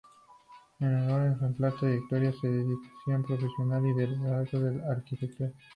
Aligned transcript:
En 0.79 0.95
honor 0.95 1.21
a 1.21 1.25
la 1.27 1.35
ejemplar 1.35 1.73
trayectoria 1.79 2.33
de 2.41 2.49
dedicación 2.49 3.23
profesional 3.23 3.85
y 3.85 3.93
liderazgo 3.93 4.59
del 4.59 4.81
Arq. 4.81 5.05